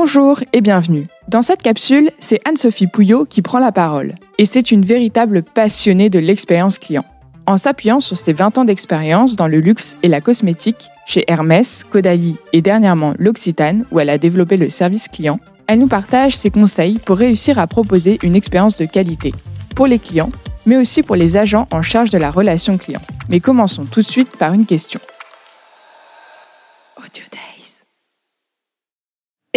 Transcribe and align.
Bonjour 0.00 0.38
et 0.52 0.60
bienvenue. 0.60 1.08
Dans 1.26 1.42
cette 1.42 1.60
capsule, 1.60 2.12
c'est 2.20 2.40
Anne-Sophie 2.44 2.86
Pouillot 2.86 3.24
qui 3.24 3.42
prend 3.42 3.58
la 3.58 3.72
parole. 3.72 4.14
Et 4.38 4.44
c'est 4.44 4.70
une 4.70 4.84
véritable 4.84 5.42
passionnée 5.42 6.08
de 6.08 6.20
l'expérience 6.20 6.78
client. 6.78 7.04
En 7.46 7.56
s'appuyant 7.56 7.98
sur 7.98 8.16
ses 8.16 8.32
20 8.32 8.58
ans 8.58 8.64
d'expérience 8.64 9.34
dans 9.34 9.48
le 9.48 9.58
luxe 9.58 9.96
et 10.04 10.08
la 10.08 10.20
cosmétique, 10.20 10.88
chez 11.04 11.24
Hermès, 11.26 11.82
Caudalie 11.82 12.36
et 12.52 12.62
dernièrement 12.62 13.14
l'Occitane, 13.18 13.86
où 13.90 13.98
elle 13.98 14.08
a 14.08 14.18
développé 14.18 14.56
le 14.56 14.68
service 14.68 15.08
client, 15.08 15.40
elle 15.66 15.80
nous 15.80 15.88
partage 15.88 16.36
ses 16.36 16.52
conseils 16.52 17.00
pour 17.00 17.16
réussir 17.16 17.58
à 17.58 17.66
proposer 17.66 18.20
une 18.22 18.36
expérience 18.36 18.76
de 18.76 18.84
qualité 18.84 19.34
pour 19.74 19.88
les 19.88 19.98
clients, 19.98 20.30
mais 20.64 20.76
aussi 20.76 21.02
pour 21.02 21.16
les 21.16 21.36
agents 21.36 21.66
en 21.72 21.82
charge 21.82 22.10
de 22.10 22.18
la 22.18 22.30
relation 22.30 22.78
client. 22.78 23.02
Mais 23.28 23.40
commençons 23.40 23.84
tout 23.84 24.02
de 24.02 24.06
suite 24.06 24.36
par 24.36 24.52
une 24.52 24.64
question. 24.64 25.00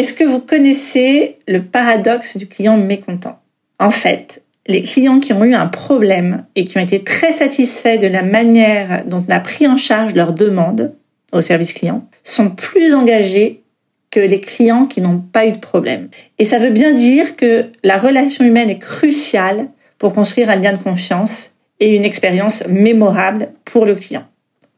Est-ce 0.01 0.15
que 0.15 0.23
vous 0.23 0.39
connaissez 0.39 1.37
le 1.47 1.63
paradoxe 1.63 2.35
du 2.35 2.47
client 2.47 2.75
mécontent? 2.75 3.39
En 3.77 3.91
fait, 3.91 4.41
les 4.65 4.81
clients 4.81 5.19
qui 5.19 5.31
ont 5.31 5.43
eu 5.43 5.53
un 5.53 5.67
problème 5.67 6.43
et 6.55 6.65
qui 6.65 6.79
ont 6.79 6.81
été 6.81 7.03
très 7.03 7.31
satisfaits 7.31 7.99
de 7.99 8.07
la 8.07 8.23
manière 8.23 9.05
dont 9.05 9.23
on 9.29 9.31
a 9.31 9.39
pris 9.39 9.67
en 9.67 9.77
charge 9.77 10.15
leurs 10.15 10.33
demandes 10.33 10.95
au 11.33 11.41
service 11.41 11.73
client 11.73 12.07
sont 12.23 12.49
plus 12.49 12.95
engagés 12.95 13.61
que 14.09 14.19
les 14.19 14.41
clients 14.41 14.87
qui 14.87 15.01
n'ont 15.01 15.19
pas 15.19 15.45
eu 15.45 15.51
de 15.51 15.59
problème. 15.59 16.09
Et 16.39 16.45
ça 16.45 16.57
veut 16.57 16.71
bien 16.71 16.93
dire 16.93 17.35
que 17.35 17.67
la 17.83 17.99
relation 17.99 18.43
humaine 18.43 18.71
est 18.71 18.79
cruciale 18.79 19.69
pour 19.99 20.15
construire 20.15 20.49
un 20.49 20.55
lien 20.55 20.73
de 20.73 20.81
confiance 20.81 21.51
et 21.79 21.95
une 21.95 22.05
expérience 22.05 22.65
mémorable 22.67 23.49
pour 23.65 23.85
le 23.85 23.93
client. 23.93 24.23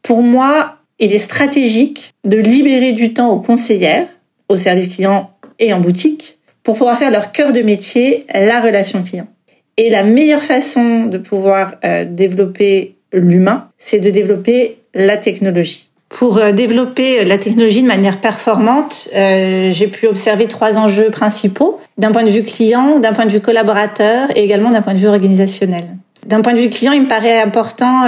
Pour 0.02 0.20
moi, 0.20 0.80
il 0.98 1.14
est 1.14 1.18
stratégique 1.18 2.12
de 2.24 2.36
libérer 2.36 2.92
du 2.92 3.14
temps 3.14 3.30
aux 3.30 3.40
conseillères 3.40 4.06
au 4.48 4.56
service 4.56 4.88
client 4.88 5.30
et 5.58 5.72
en 5.72 5.80
boutique 5.80 6.38
pour 6.62 6.76
pouvoir 6.76 6.98
faire 6.98 7.10
leur 7.10 7.30
cœur 7.30 7.52
de 7.52 7.60
métier, 7.60 8.26
la 8.32 8.60
relation 8.60 9.02
client. 9.02 9.26
Et 9.76 9.90
la 9.90 10.02
meilleure 10.02 10.42
façon 10.42 11.04
de 11.04 11.18
pouvoir 11.18 11.74
euh, 11.84 12.04
développer 12.08 12.96
l'humain, 13.12 13.68
c'est 13.76 13.98
de 13.98 14.10
développer 14.10 14.78
la 14.94 15.16
technologie. 15.16 15.88
Pour 16.08 16.38
euh, 16.38 16.52
développer 16.52 17.24
la 17.24 17.38
technologie 17.38 17.82
de 17.82 17.88
manière 17.88 18.20
performante, 18.20 19.08
euh, 19.14 19.72
j'ai 19.72 19.88
pu 19.88 20.06
observer 20.06 20.46
trois 20.46 20.78
enjeux 20.78 21.10
principaux, 21.10 21.80
d'un 21.98 22.12
point 22.12 22.22
de 22.22 22.30
vue 22.30 22.44
client, 22.44 23.00
d'un 23.00 23.12
point 23.12 23.26
de 23.26 23.30
vue 23.30 23.40
collaborateur 23.40 24.28
et 24.36 24.44
également 24.44 24.70
d'un 24.70 24.82
point 24.82 24.94
de 24.94 25.00
vue 25.00 25.08
organisationnel. 25.08 25.84
D'un 26.24 26.40
point 26.40 26.54
de 26.54 26.60
vue 26.60 26.70
client, 26.70 26.92
il 26.92 27.02
me 27.02 27.08
paraît 27.08 27.42
important 27.42 28.04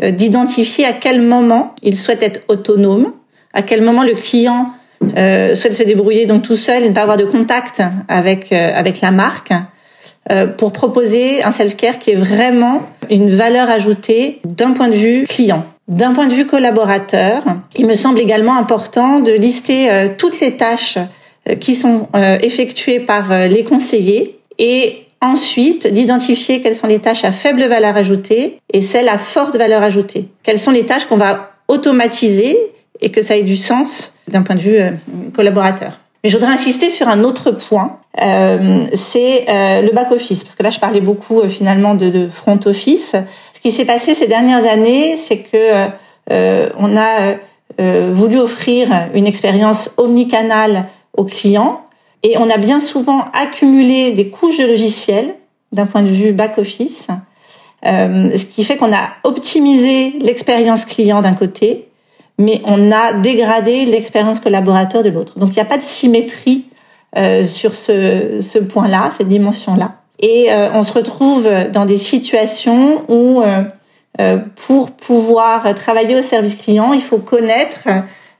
d'identifier 0.00 0.84
à 0.84 0.92
quel 0.92 1.20
moment 1.20 1.74
il 1.82 1.96
souhaite 1.96 2.22
être 2.22 2.42
autonome, 2.46 3.12
à 3.52 3.62
quel 3.62 3.82
moment 3.82 4.04
le 4.04 4.14
client 4.14 4.68
euh, 5.16 5.54
souhaite 5.54 5.74
se 5.74 5.82
débrouiller 5.82 6.26
donc 6.26 6.42
tout 6.42 6.56
seul 6.56 6.82
et 6.82 6.88
ne 6.88 6.94
pas 6.94 7.02
avoir 7.02 7.16
de 7.16 7.24
contact 7.24 7.82
avec 8.08 8.52
euh, 8.52 8.72
avec 8.74 9.00
la 9.00 9.10
marque 9.10 9.52
euh, 10.30 10.46
pour 10.46 10.72
proposer 10.72 11.42
un 11.42 11.50
self-care 11.50 11.98
qui 11.98 12.10
est 12.10 12.16
vraiment 12.16 12.82
une 13.10 13.30
valeur 13.30 13.70
ajoutée 13.70 14.40
d'un 14.44 14.72
point 14.72 14.88
de 14.88 14.94
vue 14.94 15.24
client. 15.28 15.64
D'un 15.88 16.12
point 16.12 16.26
de 16.26 16.34
vue 16.34 16.46
collaborateur, 16.46 17.44
il 17.76 17.86
me 17.86 17.94
semble 17.94 18.18
également 18.18 18.56
important 18.56 19.20
de 19.20 19.30
lister 19.30 19.90
euh, 19.90 20.08
toutes 20.16 20.40
les 20.40 20.56
tâches 20.56 20.98
qui 21.60 21.76
sont 21.76 22.08
effectuées 22.42 22.98
par 22.98 23.46
les 23.46 23.62
conseillers 23.62 24.40
et 24.58 25.06
ensuite 25.20 25.86
d'identifier 25.86 26.60
quelles 26.60 26.74
sont 26.74 26.88
les 26.88 26.98
tâches 26.98 27.24
à 27.24 27.30
faible 27.30 27.62
valeur 27.66 27.96
ajoutée 27.96 28.58
et 28.72 28.80
celles 28.80 29.08
à 29.08 29.16
forte 29.16 29.54
valeur 29.54 29.84
ajoutée. 29.84 30.26
Quelles 30.42 30.58
sont 30.58 30.72
les 30.72 30.86
tâches 30.86 31.06
qu'on 31.06 31.16
va 31.16 31.52
automatiser 31.68 32.58
et 33.00 33.10
que 33.10 33.22
ça 33.22 33.36
ait 33.36 33.44
du 33.44 33.56
sens 33.56 34.15
d'un 34.28 34.42
point 34.42 34.56
de 34.56 34.60
vue 34.60 34.78
euh, 34.78 34.90
collaborateur. 35.34 36.00
Mais 36.26 36.30
je 36.30 36.36
voudrais 36.36 36.52
insister 36.52 36.90
sur 36.90 37.08
un 37.08 37.22
autre 37.22 37.52
point, 37.52 38.00
euh, 38.20 38.86
c'est 38.94 39.44
euh, 39.48 39.82
le 39.82 39.92
back 39.92 40.10
office, 40.10 40.42
parce 40.42 40.56
que 40.56 40.62
là 40.64 40.70
je 40.70 40.80
parlais 40.80 41.00
beaucoup 41.00 41.40
euh, 41.40 41.48
finalement 41.48 41.94
de, 41.94 42.10
de, 42.10 42.26
front 42.26 42.58
office. 42.66 43.14
Ce 43.52 43.60
qui 43.60 43.70
s'est 43.70 43.84
passé 43.84 44.12
ces 44.14 44.26
dernières 44.26 44.66
années, 44.66 45.16
c'est 45.16 45.38
que 45.38 45.86
euh, 46.32 46.68
on 46.78 46.96
a 46.96 47.36
voulu 47.78 48.38
offrir 48.38 48.88
une 49.14 49.26
expérience 49.26 49.94
omnicanale 49.98 50.86
aux 51.16 51.24
clients, 51.24 51.82
et 52.24 52.38
on 52.38 52.50
a 52.50 52.56
bien 52.56 52.80
souvent 52.80 53.26
accumulé 53.32 54.10
des 54.10 54.28
couches 54.28 54.58
de 54.58 54.66
logiciels 54.66 55.34
d'un 55.70 55.86
point 55.86 56.02
de 56.02 56.08
vue 56.08 56.32
back 56.32 56.58
office, 56.58 57.06
ce 57.84 58.44
qui 58.46 58.64
fait 58.64 58.76
qu'on 58.76 58.92
a 58.92 59.10
optimisé 59.22 60.14
l'expérience 60.20 60.86
client 60.86 61.20
d'un 61.22 61.34
côté 61.34 61.86
mais 62.38 62.60
on 62.64 62.92
a 62.92 63.14
dégradé 63.14 63.84
l'expérience 63.84 64.40
collaborateur 64.40 65.02
de 65.02 65.08
l'autre. 65.08 65.38
Donc 65.38 65.50
il 65.50 65.54
n'y 65.54 65.62
a 65.62 65.66
pas 65.66 65.78
de 65.78 65.82
symétrie 65.82 66.66
euh, 67.16 67.44
sur 67.44 67.74
ce, 67.74 68.40
ce 68.40 68.58
point-là, 68.58 69.10
cette 69.16 69.28
dimension-là. 69.28 69.96
Et 70.18 70.50
euh, 70.50 70.70
on 70.72 70.82
se 70.82 70.92
retrouve 70.92 71.48
dans 71.72 71.84
des 71.84 71.98
situations 71.98 73.04
où 73.08 73.42
euh, 73.42 73.62
euh 74.20 74.38
pour 74.66 74.92
pouvoir 74.92 75.74
travailler 75.74 76.16
au 76.16 76.22
service 76.22 76.54
client, 76.54 76.92
il 76.92 77.02
faut 77.02 77.18
connaître 77.18 77.86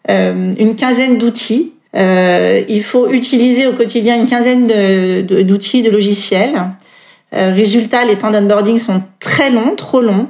euh, 0.09 0.53
une 0.57 0.77
quinzaine 0.77 1.19
d'outils. 1.19 1.75
il 1.95 2.83
faut 2.83 3.11
utiliser 3.11 3.67
au 3.67 3.73
quotidien 3.73 4.17
une 4.17 4.27
quinzaine 4.27 4.67
d'outils, 4.67 5.83
de, 5.83 5.89
de, 5.89 5.93
logiciels. 5.93 6.55
résultat, 7.33 8.05
les 8.05 8.17
temps 8.17 8.31
d'onboarding 8.31 8.79
sont 8.79 9.03
très 9.21 9.51
longs, 9.51 9.75
trop 9.77 10.01
longs. 10.01 10.29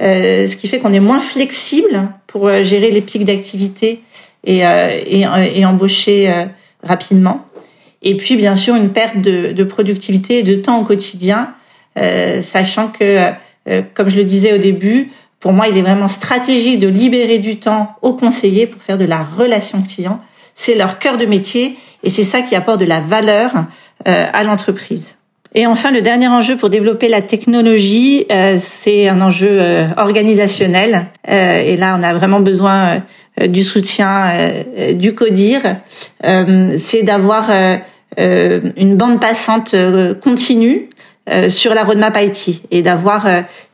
Euh, 0.00 0.46
ce 0.46 0.56
qui 0.56 0.68
fait 0.68 0.78
qu'on 0.78 0.92
est 0.92 1.00
moins 1.00 1.20
flexible 1.20 2.08
pour 2.28 2.46
euh, 2.46 2.62
gérer 2.62 2.90
les 2.90 3.00
pics 3.00 3.24
d'activité 3.24 4.00
et, 4.44 4.64
euh, 4.64 4.96
et, 5.04 5.22
et, 5.22 5.64
embaucher 5.66 6.46
rapidement. 6.82 7.44
Et 8.02 8.16
puis, 8.16 8.36
bien 8.36 8.54
sûr, 8.54 8.76
une 8.76 8.92
perte 8.92 9.20
de, 9.20 9.52
de 9.52 9.64
productivité 9.64 10.38
et 10.38 10.42
de 10.44 10.54
temps 10.54 10.78
au 10.78 10.84
quotidien, 10.84 11.54
sachant 12.42 12.86
que, 12.86 13.32
comme 13.94 14.08
je 14.08 14.16
le 14.16 14.22
disais 14.22 14.52
au 14.52 14.58
début, 14.58 15.10
pour 15.40 15.52
moi, 15.52 15.66
il 15.66 15.76
est 15.76 15.82
vraiment 15.82 16.06
stratégique 16.06 16.78
de 16.78 16.86
libérer 16.86 17.40
du 17.40 17.58
temps 17.58 17.96
aux 18.00 18.14
conseillers 18.14 18.68
pour 18.68 18.80
faire 18.80 18.98
de 18.98 19.04
la 19.04 19.24
relation 19.24 19.82
client. 19.82 20.20
C'est 20.54 20.76
leur 20.76 21.00
cœur 21.00 21.16
de 21.16 21.26
métier 21.26 21.76
et 22.04 22.08
c'est 22.08 22.24
ça 22.24 22.40
qui 22.40 22.54
apporte 22.54 22.78
de 22.78 22.86
la 22.86 23.00
valeur 23.00 23.50
à 24.04 24.44
l'entreprise. 24.44 25.17
Et 25.60 25.66
enfin, 25.66 25.90
le 25.90 26.02
dernier 26.02 26.28
enjeu 26.28 26.56
pour 26.56 26.70
développer 26.70 27.08
la 27.08 27.20
technologie, 27.20 28.26
euh, 28.30 28.54
c'est 28.60 29.08
un 29.08 29.20
enjeu 29.20 29.48
euh, 29.50 29.88
organisationnel. 29.96 31.06
Euh, 31.28 31.62
et 31.62 31.74
là, 31.74 31.96
on 31.98 32.02
a 32.04 32.14
vraiment 32.14 32.38
besoin 32.38 33.02
du 33.44 33.64
soutien 33.64 34.62
du 34.92 35.16
CODIR. 35.16 35.78
c'est 36.76 37.02
d'avoir 37.02 37.50
une 38.16 38.96
bande 38.96 39.20
passante 39.20 39.74
continue 40.20 40.90
sur 41.48 41.74
la 41.74 41.82
roadmap 41.82 42.16
IT 42.20 42.62
et 42.70 42.82
d'avoir 42.82 43.26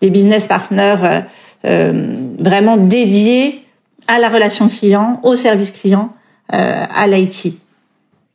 des 0.03 0.11
business 0.11 0.49
partners 0.49 1.23
vraiment 1.63 2.77
dédiés 2.77 3.63
à 4.07 4.19
la 4.19 4.29
relation 4.29 4.69
client, 4.69 5.21
au 5.23 5.35
service 5.35 5.71
client, 5.71 6.13
à 6.51 7.07
l'IT. 7.07 7.55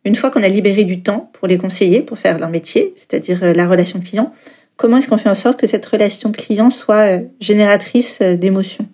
Une 0.05 0.15
fois 0.15 0.29
qu'on 0.29 0.43
a 0.43 0.47
libéré 0.47 0.85
du 0.85 1.01
temps 1.01 1.29
pour 1.33 1.47
les 1.47 1.57
conseiller, 1.57 2.01
pour 2.01 2.17
faire 2.17 2.39
leur 2.39 2.49
métier, 2.49 2.93
c'est-à-dire 2.95 3.43
euh, 3.43 3.53
la 3.53 3.67
relation 3.67 3.99
client, 3.99 4.31
comment 4.77 4.97
est-ce 4.97 5.09
qu'on 5.09 5.17
fait 5.17 5.29
en 5.29 5.35
sorte 5.35 5.59
que 5.59 5.67
cette 5.67 5.85
relation 5.85 6.31
client 6.31 6.69
soit 6.69 7.17
euh, 7.17 7.21
génératrice 7.41 8.19
euh, 8.21 8.37
d'émotions? 8.37 8.87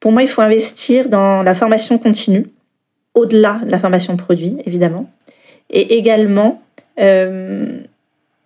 Pour 0.00 0.10
moi, 0.12 0.22
il 0.22 0.28
faut 0.28 0.42
investir 0.42 1.08
dans 1.08 1.42
la 1.42 1.54
formation 1.54 1.98
continue, 1.98 2.46
au-delà 3.14 3.60
de 3.64 3.70
la 3.70 3.78
formation 3.78 4.16
produit, 4.16 4.56
évidemment, 4.66 5.08
et 5.70 5.96
également 5.96 6.60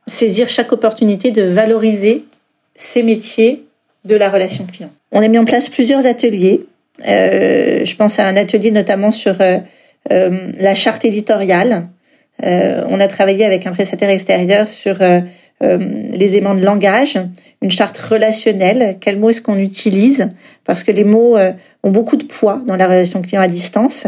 saisir 0.07 0.49
chaque 0.49 0.73
opportunité 0.73 1.33
de 1.33 1.43
valoriser 1.43 2.25
ces 2.75 3.03
métiers 3.03 3.67
de 4.05 4.15
la 4.15 4.31
relation 4.31 4.65
client. 4.65 4.91
On 5.11 5.21
a 5.21 5.29
mis 5.29 5.39
en 5.39 5.45
place 5.45 5.69
plusieurs 5.69 6.07
ateliers. 6.07 6.65
Je 7.01 7.97
pense 7.97 8.19
à 8.19 8.27
un 8.27 8.37
atelier 8.37 8.71
notamment 8.71 9.11
sur 9.11 9.37
euh, 10.11 10.53
la 10.59 10.75
charte 10.75 11.05
éditoriale. 11.05 11.89
Euh, 12.45 12.85
on 12.89 13.01
a 13.01 13.09
travaillé 13.09 13.45
avec 13.45 13.67
un 13.67 13.73
prestataire 13.73 14.11
extérieur 14.11 14.69
sur 14.69 15.03
euh, 15.03 15.21
les 15.61 16.37
aimants 16.37 16.55
de 16.55 16.65
langage, 16.65 17.19
une 17.63 17.71
charte 17.71 17.99
relationnelle, 17.99 18.97
quels 19.01 19.19
mots 19.19 19.31
est-ce 19.31 19.43
qu'on 19.43 19.59
utilise, 19.59 20.31
parce 20.65 20.85
que 20.85 20.93
les 20.93 21.03
mots 21.03 21.37
ont 21.83 21.91
beaucoup 21.91 22.17
de 22.17 22.25
poids 22.25 22.63
dans 22.65 22.77
la 22.77 22.87
relation 22.87 23.23
client 23.23 23.43
à 23.43 23.49
distance. 23.49 24.07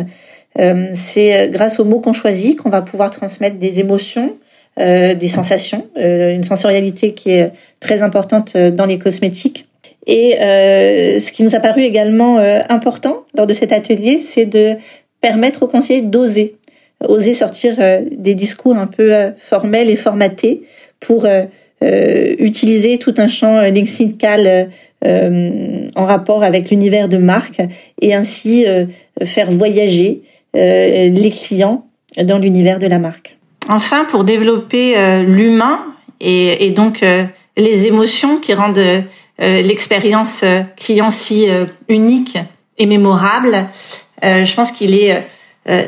c'est 0.94 1.48
grâce 1.50 1.80
aux 1.80 1.84
mots 1.84 1.98
qu'on 1.98 2.12
choisit 2.12 2.56
qu'on 2.56 2.70
va 2.70 2.82
pouvoir 2.82 3.10
transmettre 3.10 3.56
des 3.56 3.80
émotions, 3.80 4.36
des 4.76 5.28
sensations, 5.28 5.88
une 5.96 6.44
sensorialité 6.44 7.14
qui 7.14 7.32
est 7.32 7.50
très 7.80 8.02
importante 8.02 8.56
dans 8.56 8.86
les 8.86 9.00
cosmétiques. 9.00 9.66
Et 10.06 10.36
ce 10.38 11.32
qui 11.32 11.42
nous 11.42 11.56
a 11.56 11.58
paru 11.58 11.82
également 11.82 12.38
important 12.68 13.24
lors 13.34 13.48
de 13.48 13.52
cet 13.52 13.72
atelier, 13.72 14.20
c'est 14.20 14.46
de 14.46 14.76
permettre 15.20 15.62
aux 15.62 15.66
conseillers 15.66 16.02
d'oser, 16.02 16.56
oser 17.06 17.34
sortir 17.34 17.74
euh, 17.78 18.02
des 18.10 18.34
discours 18.34 18.76
un 18.76 18.86
peu 18.86 19.14
euh, 19.14 19.30
formels 19.38 19.90
et 19.90 19.96
formatés 19.96 20.62
pour 20.98 21.24
euh, 21.24 21.46
utiliser 22.38 22.98
tout 22.98 23.14
un 23.16 23.28
champ 23.28 23.62
lexical 23.62 24.68
en 25.02 26.04
rapport 26.04 26.42
avec 26.42 26.68
l'univers 26.68 27.08
de 27.08 27.16
marque 27.16 27.62
et 28.02 28.12
ainsi 28.12 28.66
faire 29.24 29.50
voyager 29.50 30.20
les 30.52 31.32
clients 31.32 31.86
dans 32.22 32.36
l'univers 32.36 32.78
de 32.78 32.86
la 32.86 32.98
marque. 32.98 33.38
Enfin, 33.70 34.04
pour 34.04 34.24
développer 34.24 35.22
l'humain 35.24 35.80
et, 36.20 36.70
donc 36.72 37.02
les 37.56 37.86
émotions 37.86 38.36
qui 38.36 38.52
rendent 38.52 39.02
l'expérience 39.38 40.44
client 40.76 41.08
si 41.08 41.46
unique 41.88 42.36
et 42.76 42.84
mémorable, 42.84 43.64
je 44.22 44.54
pense 44.54 44.72
qu'il 44.72 44.94
est 44.94 45.26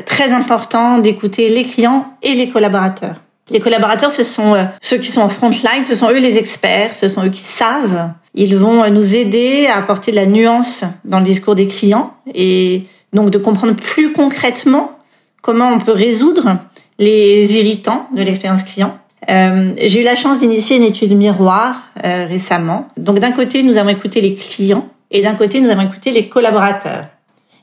très 0.05 0.31
important 0.31 0.99
d'écouter 0.99 1.49
les 1.49 1.63
clients 1.63 2.05
et 2.21 2.33
les 2.33 2.49
collaborateurs. 2.49 3.15
Les 3.49 3.59
collaborateurs, 3.59 4.11
ce 4.11 4.23
sont 4.23 4.55
euh, 4.55 4.63
ceux 4.81 4.97
qui 4.97 5.11
sont 5.11 5.21
en 5.21 5.29
front 5.29 5.49
line, 5.49 5.83
ce 5.83 5.95
sont 5.95 6.09
eux 6.09 6.19
les 6.19 6.37
experts, 6.37 6.95
ce 6.95 7.09
sont 7.09 7.25
eux 7.25 7.29
qui 7.29 7.41
savent. 7.41 8.11
Ils 8.35 8.55
vont 8.55 8.83
euh, 8.83 8.89
nous 8.89 9.15
aider 9.15 9.67
à 9.67 9.77
apporter 9.77 10.11
de 10.11 10.15
la 10.15 10.25
nuance 10.25 10.85
dans 11.03 11.19
le 11.19 11.25
discours 11.25 11.55
des 11.55 11.67
clients 11.67 12.13
et 12.33 12.83
donc 13.11 13.31
de 13.31 13.37
comprendre 13.37 13.75
plus 13.75 14.13
concrètement 14.13 14.97
comment 15.41 15.69
on 15.69 15.79
peut 15.79 15.91
résoudre 15.91 16.57
les 16.99 17.57
irritants 17.57 18.07
de 18.15 18.23
l'expérience 18.23 18.63
client. 18.63 18.97
Euh, 19.29 19.73
j'ai 19.77 20.01
eu 20.01 20.05
la 20.05 20.15
chance 20.15 20.39
d'initier 20.39 20.77
une 20.77 20.83
étude 20.83 21.15
miroir 21.15 21.83
euh, 22.03 22.25
récemment. 22.25 22.87
Donc 22.95 23.19
d'un 23.19 23.33
côté, 23.33 23.61
nous 23.61 23.77
avons 23.77 23.89
écouté 23.89 24.21
les 24.21 24.35
clients 24.35 24.87
et 25.11 25.21
d'un 25.21 25.35
côté, 25.35 25.59
nous 25.59 25.69
avons 25.69 25.81
écouté 25.81 26.11
les 26.11 26.29
collaborateurs. 26.29 27.07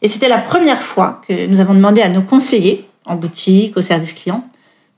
Et 0.03 0.09
c'était 0.09 0.29
la 0.29 0.39
première 0.39 0.83
fois 0.83 1.21
que 1.29 1.47
nous 1.47 1.61
avons 1.61 1.75
demandé 1.75 2.03
à 2.03 2.09
nos 2.09 2.23
conseillers 2.23 2.87
en 3.05 3.17
boutique, 3.17 3.77
au 3.77 3.81
service 3.81 4.13
client, 4.13 4.45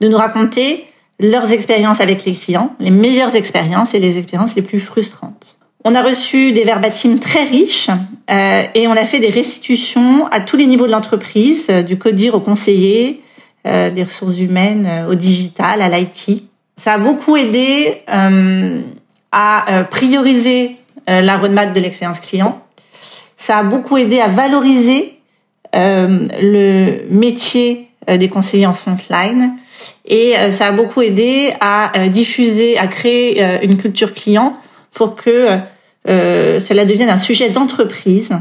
de 0.00 0.08
nous 0.08 0.16
raconter 0.16 0.84
leurs 1.20 1.52
expériences 1.52 2.00
avec 2.00 2.24
les 2.24 2.34
clients, 2.34 2.74
les 2.80 2.90
meilleures 2.90 3.36
expériences 3.36 3.94
et 3.94 3.98
les 3.98 4.18
expériences 4.18 4.56
les 4.56 4.62
plus 4.62 4.80
frustrantes. 4.80 5.56
On 5.84 5.94
a 5.94 6.02
reçu 6.02 6.52
des 6.52 6.64
verbatims 6.64 7.18
très 7.18 7.44
riches 7.44 7.90
euh, 8.30 8.62
et 8.74 8.86
on 8.86 8.92
a 8.92 9.04
fait 9.04 9.18
des 9.18 9.30
restitutions 9.30 10.26
à 10.28 10.40
tous 10.40 10.56
les 10.56 10.66
niveaux 10.66 10.86
de 10.86 10.92
l'entreprise, 10.92 11.68
euh, 11.70 11.82
du 11.82 11.98
codir 11.98 12.34
au 12.34 12.40
conseiller, 12.40 13.22
euh, 13.64 13.90
des 13.90 14.02
ressources 14.02 14.40
humaines 14.40 14.86
euh, 14.86 15.08
au 15.08 15.14
digital, 15.14 15.82
à 15.82 15.88
l'IT. 15.88 16.42
Ça 16.76 16.94
a 16.94 16.98
beaucoup 16.98 17.36
aidé 17.36 18.02
euh, 18.12 18.82
à 19.30 19.84
prioriser 19.90 20.76
la 21.06 21.38
roadmap 21.38 21.72
de 21.72 21.80
l'expérience 21.80 22.20
client. 22.20 22.60
Ça 23.42 23.58
a 23.58 23.64
beaucoup 23.64 23.96
aidé 23.96 24.20
à 24.20 24.28
valoriser 24.28 25.18
le 25.74 27.08
métier 27.10 27.88
des 28.06 28.28
conseillers 28.28 28.66
en 28.66 28.72
frontline 28.72 29.56
et 30.04 30.36
euh, 30.36 30.50
ça 30.50 30.68
a 30.68 30.72
beaucoup 30.72 31.02
aidé 31.02 31.52
à 31.60 31.96
euh, 31.96 32.08
diffuser, 32.08 32.78
à 32.78 32.86
créer 32.86 33.42
euh, 33.42 33.58
une 33.62 33.76
culture 33.76 34.12
client 34.12 34.54
pour 34.92 35.16
que 35.16 35.58
cela 36.04 36.84
devienne 36.84 37.08
un 37.08 37.16
sujet 37.16 37.50
d'entreprise. 37.50 38.36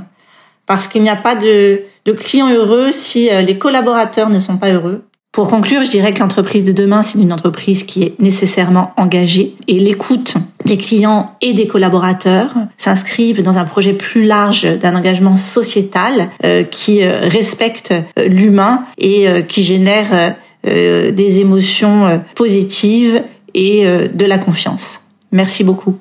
Parce 0.68 0.88
qu'il 0.88 1.02
n'y 1.02 1.10
a 1.10 1.16
pas 1.16 1.36
de, 1.36 1.82
de 2.06 2.12
clients 2.12 2.50
heureux 2.50 2.92
si 2.92 3.30
les 3.30 3.58
collaborateurs 3.58 4.30
ne 4.30 4.40
sont 4.40 4.58
pas 4.58 4.70
heureux. 4.70 5.04
Pour 5.32 5.50
conclure, 5.50 5.84
je 5.84 5.90
dirais 5.90 6.14
que 6.14 6.20
l'entreprise 6.20 6.64
de 6.66 6.74
demain, 6.74 7.04
c'est 7.04 7.20
une 7.20 7.32
entreprise 7.32 7.84
qui 7.84 8.04
est 8.04 8.20
nécessairement 8.20 8.92
engagée 8.98 9.56
et 9.68 9.80
l'écoute 9.80 10.36
des 10.66 10.78
clients 10.78 11.36
et 11.42 11.54
des 11.54 11.68
collaborateurs 11.68 12.54
s'inscrivent 12.78 13.42
dans 13.42 13.58
un 13.58 13.64
projet 13.64 13.94
plus 13.94 14.26
large 14.26 14.64
d'un 14.80 14.96
engagement 14.96 15.38
sociétal 15.38 16.30
qui 16.70 17.04
respecte 17.06 17.94
l'humain 18.18 18.84
et 18.98 19.46
qui 19.48 19.64
génère 19.64 20.36
euh, 20.68 21.12
des 21.12 21.40
émotions 21.40 22.06
euh, 22.06 22.20
positives 22.36 23.24
et 23.56 23.88
euh, 23.88 24.08
de 24.08 24.26
la 24.28 24.38
confiance. 24.38 25.08
Merci 25.32 25.64
beaucoup. 25.64 25.98